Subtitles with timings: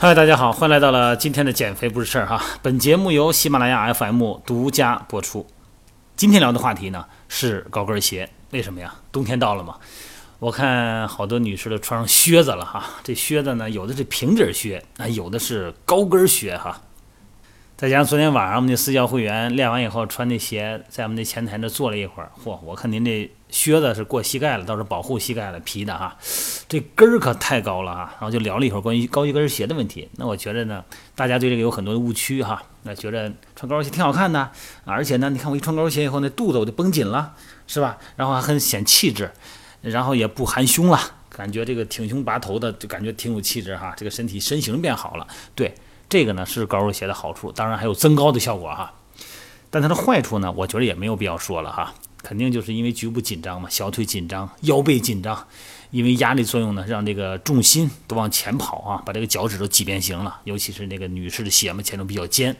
[0.00, 2.40] 嗨，大家好，欢迎来到了今天的减肥不是事儿哈。
[2.62, 5.44] 本节目由喜马拉雅 FM 独家播出。
[6.14, 8.94] 今天聊的话题呢是高跟鞋，为什么呀？
[9.10, 9.74] 冬天到了嘛，
[10.38, 12.84] 我看好多女士都穿上靴子了哈。
[13.02, 16.80] 这靴子呢，有的是平底靴，啊，有的是高跟靴哈。
[17.76, 23.28] 再加上昨天晚上我们那私教会员练完以后穿那鞋，在我们那前台那坐了一会儿，嚯，我看您这。
[23.50, 26.16] 靴子是过膝盖了，倒是保护膝盖了，皮的哈，
[26.68, 28.10] 这根儿可太高了哈。
[28.12, 30.08] 然后就聊了一会儿关于高跟鞋的问题。
[30.16, 30.84] 那我觉得呢，
[31.14, 32.62] 大家对这个有很多的误区哈。
[32.82, 34.50] 那觉得穿高跟鞋挺好看的，
[34.84, 37.34] 而且呢，你看我一穿高跟鞋以后，那肚子我就绷紧了，
[37.66, 37.98] 是吧？
[38.16, 39.30] 然后还很显气质，
[39.80, 43.94] 然后也不含胸了，感觉这个挺胸拔头的，就感觉挺有气质哈。
[43.96, 45.74] 这个身体身形变好了，对
[46.08, 48.92] 这个呢是高跟鞋的好处，当然还有增高的效果哈。
[49.70, 51.94] 但它的坏处呢，我觉得也没有必要说了哈。
[52.28, 55.46] 肯定就是因为局部紧张嘛，小腿紧张，腰背紧张，
[55.90, 60.38] 因为压力作用呢，让这个重心都往前跑啊，把这个脚趾都挤变形了。
[60.44, 62.54] 尤其是那个女士的鞋嘛，前头比较尖，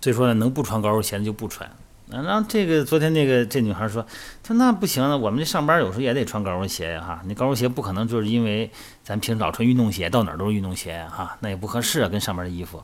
[0.00, 1.68] 所以说呢，能不穿高跟鞋就不穿。
[2.08, 4.06] 然后这个昨天那个这女孩说，
[4.44, 8.70] 她那不行了，我们这上班有时候也得穿高跟鞋呀哈，那高跟鞋不可能就是因为
[9.02, 12.80] 咱平时老穿运动鞋，到哪儿都是运动鞋哈，那也不合适啊，跟上班的衣服。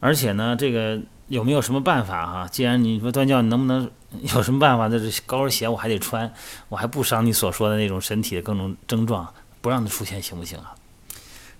[0.00, 1.00] 而且呢，这个。
[1.28, 2.48] 有没有什么办法哈？
[2.50, 3.90] 既然你说段教，你能不能
[4.34, 4.88] 有什么办法？
[4.88, 6.30] 那这高跟鞋我还得穿，
[6.68, 10.74] 我还不伤你所说的那种身体的各种症状，不让它出现行不行啊？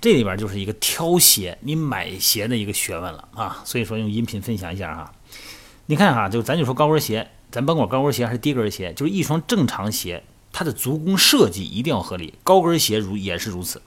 [0.00, 3.62] 这里边就是一个挑鞋、你买鞋的一个学问了啊。
[3.64, 5.12] 所以说用音频分享一下哈。
[5.86, 12.34] 你看哈，就咱就说高跟鞋，咱甭管高跟鞋还是低跟鞋，就是一双正常鞋，它的足弓设计一定要合理。
[12.42, 13.80] 高跟鞋如也是如此，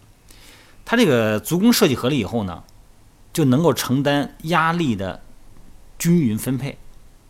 [0.85, 2.63] 它这个足弓设计合理以后呢，
[3.31, 5.21] 就能够承担压力的。
[5.99, 6.77] 均匀分配，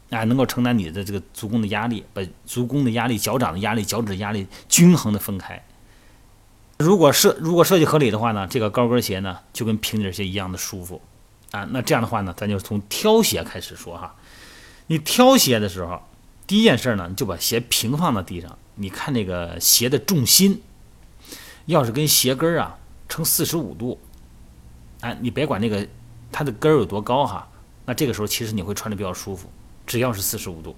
[0.09, 5.63] 啊，能够承担你的这个足弓的压力，把足弓的压力、脚掌的压力、脚趾的压力均衡的分开。
[6.79, 11.01] 如果设如果设计合理的话呢，这个高跟鞋呢就跟平底鞋一样的舒服，
[11.51, 14.15] 啊，那这样的话呢，咱就从挑鞋开始说哈。
[14.87, 16.01] 你挑鞋的时候，
[16.45, 20.61] 第一件事呢，就把鞋平放到地上，你看这个鞋的重心，
[21.65, 22.77] 要是跟鞋跟儿啊
[23.09, 23.99] 成四十五度，
[25.01, 25.87] 哎，你别管那个
[26.31, 27.47] 它的跟儿有多高哈。
[27.87, 29.49] 那这个时候其实你会穿的比较舒服，
[29.85, 30.75] 只要是四十五度，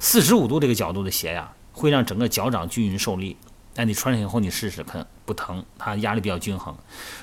[0.00, 3.36] 四十五度这个角度的鞋呀，会让整个脚掌均匀受力。
[3.76, 6.76] 那，你穿上以后你试试看，不疼，它压力比较均衡。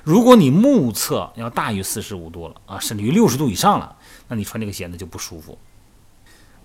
[0.05, 3.97] 如果你目测要大于四十五度了啊，甚至于六十度以上了，
[4.29, 5.59] 那你穿这个鞋呢就不舒服。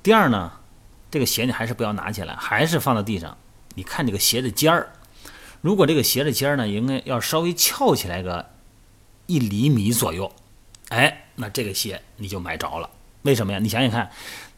[0.00, 0.52] 第二呢，
[1.10, 3.36] 这个鞋你还是不要拿起来，还是放到地上。
[3.74, 4.92] 你看这个鞋的尖儿，
[5.60, 8.50] 如果这个鞋的尖儿呢，应该要稍微翘起来个
[9.26, 10.30] 一厘米左右，
[10.96, 11.18] 哎。
[11.34, 12.88] 那这个鞋你就买着了，
[13.22, 13.58] 为什么呀？
[13.58, 14.10] 你想想看，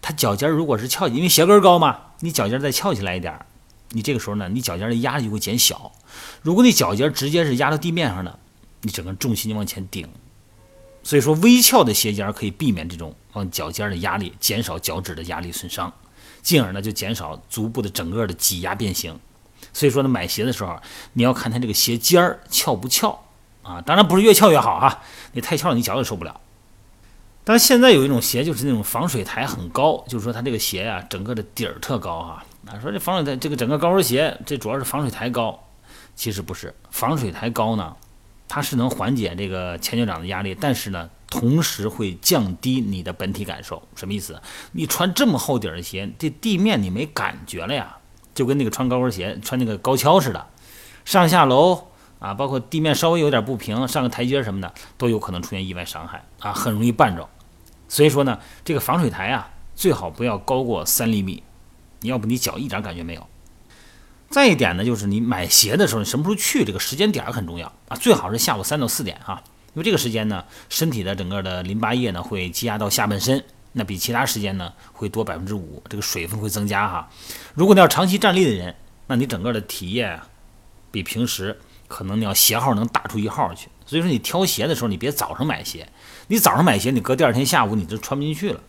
[0.02, 3.32] 它脚尖如果是翘，因为鞋跟高嘛，你脚尖再翘起来一点，
[3.90, 5.92] 你这个时候呢，你脚尖的压力就会减小。
[6.42, 8.38] 如果你脚尖直接是压到地面上的，
[8.82, 10.08] 你整个重心就往前顶。
[11.04, 15.92] 所以说，微翘的鞋尖可以避免这种往脚尖的压力，减少脚趾的压力损伤，
[16.42, 19.16] 进而呢就减少足部的整个的挤压变形。
[19.72, 20.76] 所以说呢，买鞋的时候
[21.12, 23.23] 你要看它这个鞋尖儿翘不翘
[23.64, 25.00] 啊，当然不是越翘越好哈，
[25.32, 26.40] 你太翘了你脚也受不了。
[27.42, 32.44] 但是现在有一种鞋，就是那种防水台很高，就是说它这个鞋呀，整个的底儿特高哈。
[32.66, 35.62] 啊，说这防水台，这个整个高跟鞋，这主要是防水台高，
[36.14, 36.74] 其实不是。
[36.90, 37.94] 防水台高呢，
[38.48, 43.82] 它是能缓解这个前脚掌的压力，但是呢，同时会降低你的本体感受。
[43.94, 44.40] 什么意思？
[44.72, 47.98] 你穿这么厚底儿的鞋，这地面你没感觉了呀，
[48.34, 50.46] 就跟那个穿高跟鞋穿那个高跷似的，
[51.04, 51.88] 上下楼
[52.24, 57.28] 啊，包括地面稍微有点不平，上个台阶什么的，都有可能出现意外伤害啊，很容易绊着。
[57.86, 61.42] 所以说呢，这个防水台啊，最好不要高过三厘米，
[62.00, 63.26] 你要不你脚一点感觉没有。
[64.30, 69.42] 再一点呢，就是你买鞋的时候，你什么时候去，这个时间点很重要啊，最好是下午三到四点哈，
[69.74, 77.10] 因为这个时间呢，身体的整个的淋巴液呢会积压到下半身，那比其他时间呢会多百分之五，这个水分会增加哈。
[77.52, 78.74] 如果你要长期站立的人，
[79.08, 80.18] 那你整个的体液，
[80.90, 81.60] 比平时
[81.94, 83.68] 可能你要鞋号能打出一号去。
[83.86, 85.88] 所以说你挑鞋的时候，你别早上买鞋。
[86.26, 88.60] 你早上买鞋，你搁第二天下午你就穿不进去了。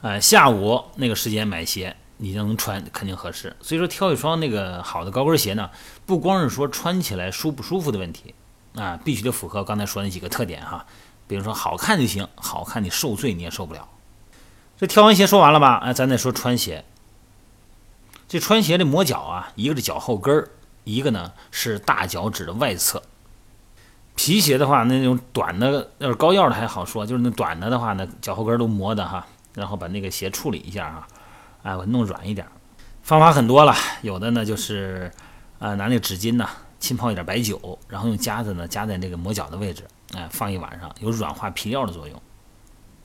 [0.00, 3.56] 哎，下午那个时间买鞋，你就能穿，肯定合适。
[3.60, 5.70] 所以说挑一双那个好的高跟鞋呢，
[6.04, 8.34] 不光是说穿起来舒不舒服的问题
[8.74, 10.84] 啊，必须得符合刚才说那几个特点哈。
[11.28, 13.88] 比如说好看就行，好看你受罪你也受不了。
[14.76, 15.76] 这挑完鞋说完了吧？
[15.84, 16.84] 哎，咱再说穿鞋。
[18.26, 20.50] 这穿鞋的磨脚啊，一个是脚后跟儿，
[20.94, 23.02] 一个呢是大脚趾的外侧。
[24.16, 31.08] 皮鞋的话，那种短的要是高腰的还好说，就是那短的的话呢，脚后跟都磨的哈，然后把那个鞋处理一下啊，
[31.62, 32.46] 哎，我弄软一点。
[33.02, 35.10] 方法很多了，有的呢就是，
[35.58, 36.46] 呃，拿那个纸巾呢
[36.78, 42.20] 浸泡一点白酒，然后用夹子呢夹在那个磨脚的位置，哎，放一晚上，有软化皮料的作用。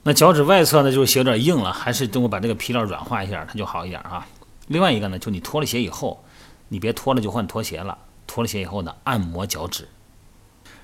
[0.03, 4.27] 那脚趾外侧呢，就是鞋有点硬了，还是通过把这个皮料软化一下，它就好一点啊。
[4.67, 6.23] 另外一个呢，就你脱了鞋以后，
[6.75, 9.87] 你别脱了就换拖鞋了，脱了鞋以后呢，按摩脚趾，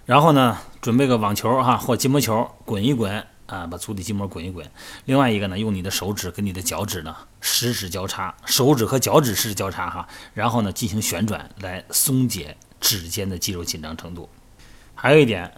[0.05, 4.71] 然后呢，准备个网球哈或筋膜球，滚一滚啊，把足底筋膜滚一滚。
[5.03, 14.29] 另外一个呢，用你的手指跟你的脚趾呢，十指交叉，手指和脚趾十指交叉哈，然后呢进行旋转来松解指尖的肌肉紧张程度。
[14.95, 15.53] 还有一点，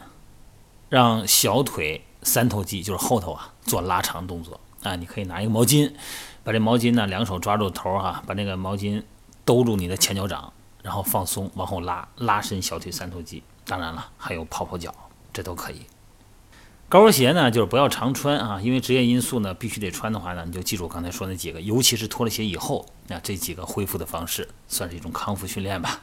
[0.89, 2.03] 让小腿。
[2.25, 5.91] 三头肌就是后头啊，做拉长动作啊，你可以拿一个毛巾，
[6.41, 9.03] 把这毛巾呢两手抓住头哈，把那个毛巾
[9.45, 13.43] 兜住你的前脚掌，然后放松，往后拉，拉伸小腿三头肌。
[13.65, 14.93] 当然了，还有泡泡脚，
[15.31, 15.81] 这都可以。
[16.89, 26.01] 高跟鞋呢，就是不要常穿啊，因为职业因素呢，必须得穿的话呢，你就记住刚才说那几个，尤其是脱了鞋以后，那这几个恢复的方式，算是一种康复训练吧。